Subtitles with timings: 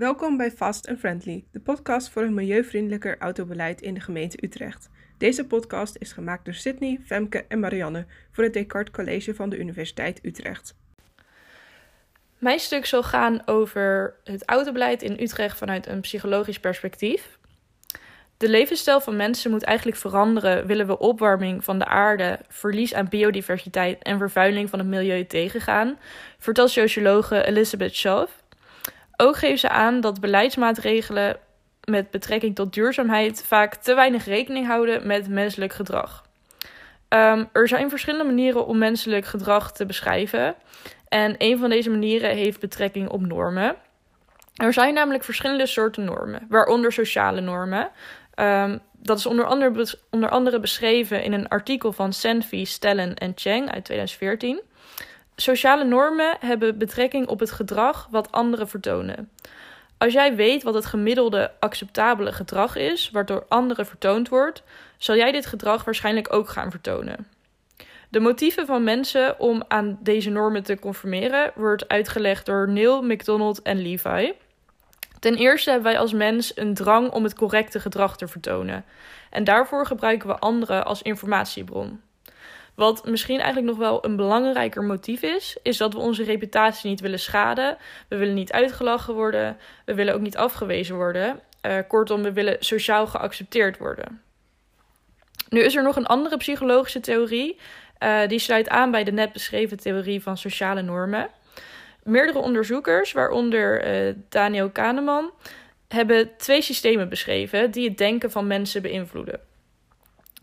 [0.00, 4.90] Welkom bij Fast and Friendly, de podcast voor een milieuvriendelijker autobeleid in de gemeente Utrecht.
[5.18, 9.58] Deze podcast is gemaakt door Sydney, Femke en Marianne voor het Descartes College van de
[9.58, 10.74] Universiteit Utrecht.
[12.38, 17.38] Mijn stuk zal gaan over het autobeleid in Utrecht vanuit een psychologisch perspectief.
[18.36, 23.08] De levensstijl van mensen moet eigenlijk veranderen, willen we opwarming van de aarde, verlies aan
[23.08, 25.98] biodiversiteit en vervuiling van het milieu tegengaan,
[26.38, 28.38] vertelt sociologe Elizabeth Schaaf.
[29.20, 31.36] Ook geeft ze aan dat beleidsmaatregelen
[31.84, 36.24] met betrekking tot duurzaamheid vaak te weinig rekening houden met menselijk gedrag.
[37.08, 40.54] Um, er zijn verschillende manieren om menselijk gedrag te beschrijven.
[41.08, 43.76] En een van deze manieren heeft betrekking op normen.
[44.54, 47.90] Er zijn namelijk verschillende soorten normen, waaronder sociale normen.
[48.34, 53.32] Um, dat is onder andere, onder andere beschreven in een artikel van Senfi, Stellen en
[53.34, 54.60] Cheng uit 2014.
[55.40, 59.30] Sociale normen hebben betrekking op het gedrag wat anderen vertonen.
[59.98, 64.62] Als jij weet wat het gemiddelde acceptabele gedrag is, waardoor anderen vertoond wordt,
[64.98, 67.26] zal jij dit gedrag waarschijnlijk ook gaan vertonen.
[68.08, 73.62] De motieven van mensen om aan deze normen te conformeren wordt uitgelegd door Neil, McDonald
[73.62, 74.32] en Levi.
[75.18, 78.84] Ten eerste hebben wij als mens een drang om het correcte gedrag te vertonen.
[79.30, 82.00] En daarvoor gebruiken we anderen als informatiebron.
[82.80, 87.00] Wat misschien eigenlijk nog wel een belangrijker motief is, is dat we onze reputatie niet
[87.00, 87.76] willen schaden.
[88.08, 89.56] We willen niet uitgelachen worden.
[89.84, 91.40] We willen ook niet afgewezen worden.
[91.66, 94.22] Uh, kortom, we willen sociaal geaccepteerd worden.
[95.48, 97.58] Nu is er nog een andere psychologische theorie.
[98.02, 101.28] Uh, die sluit aan bij de net beschreven theorie van sociale normen.
[102.02, 105.30] Meerdere onderzoekers, waaronder uh, Daniel Kahneman,
[105.88, 109.49] hebben twee systemen beschreven die het denken van mensen beïnvloeden.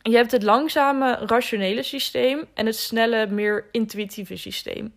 [0.01, 4.93] Je hebt het langzame, rationele systeem en het snelle, meer intuïtieve systeem.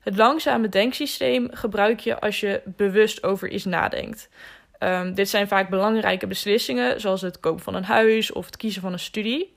[0.00, 4.28] Het langzame denksysteem gebruik je als je bewust over iets nadenkt.
[4.78, 8.82] Um, dit zijn vaak belangrijke beslissingen, zoals het kopen van een huis of het kiezen
[8.82, 9.56] van een studie.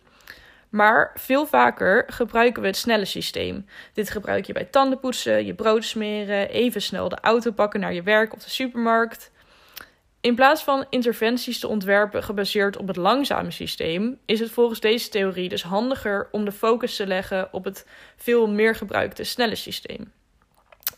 [0.70, 3.66] Maar veel vaker gebruiken we het snelle systeem.
[3.94, 8.04] Dit gebruik je bij tandenpoetsen, je brood smeren, even snel de auto pakken naar je
[8.04, 9.31] werk of de supermarkt.
[10.22, 15.10] In plaats van interventies te ontwerpen gebaseerd op het langzame systeem, is het volgens deze
[15.10, 17.88] theorie dus handiger om de focus te leggen op het
[18.18, 20.12] veel meer gebruikte snelle systeem.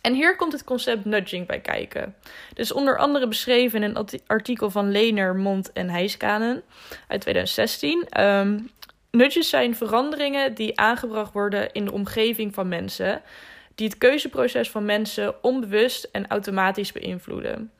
[0.01, 2.15] En hier komt het concept nudging bij kijken.
[2.53, 6.63] Dus onder andere beschreven in een artikel van Lener, Mond en Heiskanen
[7.07, 8.21] uit 2016.
[8.21, 8.69] Um,
[9.11, 13.21] nudges zijn veranderingen die aangebracht worden in de omgeving van mensen,
[13.75, 17.71] die het keuzeproces van mensen onbewust en automatisch beïnvloeden.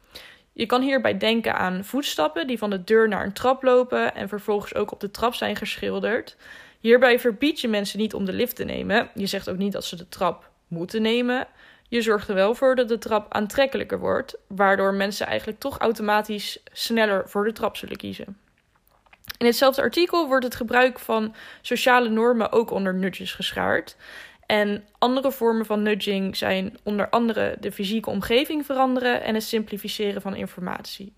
[0.54, 4.28] Je kan hierbij denken aan voetstappen die van de deur naar een trap lopen en
[4.28, 6.38] vervolgens ook op de trap zijn geschilderd.
[6.80, 9.10] Hierbij verbied je mensen niet om de lift te nemen.
[9.14, 11.48] Je zegt ook niet dat ze de trap moeten nemen.
[11.90, 16.64] Je zorgt er wel voor dat de trap aantrekkelijker wordt, waardoor mensen eigenlijk toch automatisch
[16.72, 18.38] sneller voor de trap zullen kiezen.
[19.38, 23.96] In hetzelfde artikel wordt het gebruik van sociale normen ook onder nudges geschaard.
[24.46, 30.22] En andere vormen van nudging zijn onder andere de fysieke omgeving veranderen en het simplificeren
[30.22, 31.14] van informatie.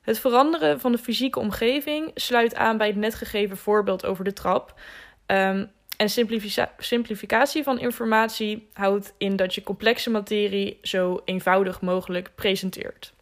[0.00, 4.32] Het veranderen van de fysieke omgeving sluit aan bij het net gegeven voorbeeld over de
[4.32, 4.80] trap.
[5.26, 6.08] Um, en
[6.78, 13.12] simplificatie van informatie houdt in dat je complexe materie zo eenvoudig mogelijk presenteert.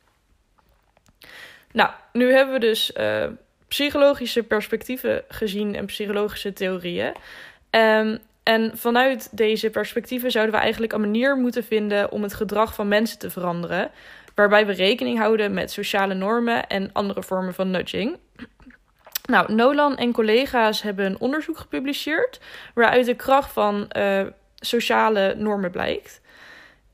[1.72, 3.26] Nou, nu hebben we dus uh,
[3.68, 7.14] psychologische perspectieven gezien en psychologische theorieën.
[7.70, 12.74] Um, en vanuit deze perspectieven zouden we eigenlijk een manier moeten vinden om het gedrag
[12.74, 13.90] van mensen te veranderen,
[14.34, 18.18] waarbij we rekening houden met sociale normen en andere vormen van nudging.
[19.24, 22.40] Nou, Nolan en collega's hebben een onderzoek gepubliceerd
[22.74, 24.22] waaruit de kracht van uh,
[24.54, 26.20] sociale normen blijkt.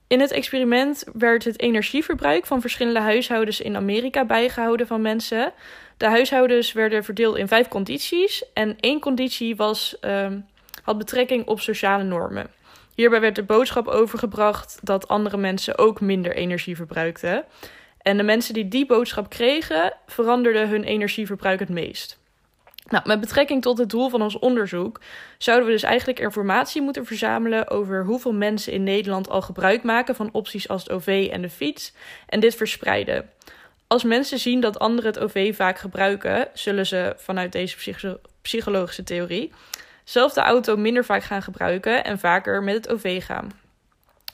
[0.07, 5.53] In het experiment werd het energieverbruik van verschillende huishoudens in Amerika bijgehouden van mensen.
[5.97, 10.27] De huishoudens werden verdeeld in vijf condities en één conditie was uh,
[10.85, 12.51] had betrekking op sociale normen.
[12.95, 17.45] Hierbij werd de boodschap overgebracht dat andere mensen ook minder energie verbruikten.
[17.99, 22.19] En de mensen die die boodschap kregen, veranderden hun energieverbruik het meest.
[22.89, 25.01] Nou, met betrekking tot het doel van ons onderzoek
[25.39, 30.15] zouden we dus eigenlijk informatie moeten verzamelen over hoeveel mensen in Nederland al gebruik maken
[30.15, 31.93] van opties als het OV en de fiets
[32.27, 33.31] en dit verspreiden.
[33.87, 37.77] Als mensen zien dat anderen het OV vaak gebruiken, zullen ze vanuit deze
[38.43, 39.53] psychologische theorie
[40.05, 43.63] zelf de auto minder vaak gaan gebruiken en vaker met het OV gaan.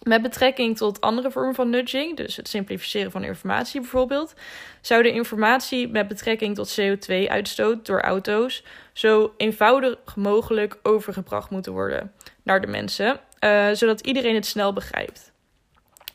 [0.02, 4.34] Met betrekking tot andere vormen van nudging, dus het simplificeren van informatie bijvoorbeeld,
[4.80, 12.12] zou de informatie met betrekking tot CO2-uitstoot door auto's zo eenvoudig mogelijk overgebracht moeten worden
[12.42, 15.32] naar de mensen, uh, zodat iedereen het snel begrijpt.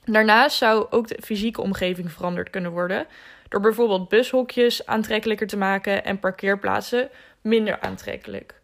[0.06, 3.08] Daarnaast zou ook de fysieke omgeving veranderd kunnen worden.
[3.50, 7.10] Door bijvoorbeeld bushokjes aantrekkelijker te maken en parkeerplaatsen
[7.42, 8.62] minder aantrekkelijk.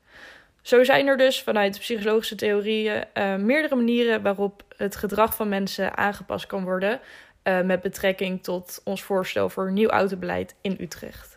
[0.61, 5.97] Zo zijn er dus vanuit psychologische theorieën uh, meerdere manieren waarop het gedrag van mensen
[5.97, 6.99] aangepast kan worden.
[7.43, 11.31] Uh, met betrekking tot ons voorstel voor nieuw autobeleid in Utrecht.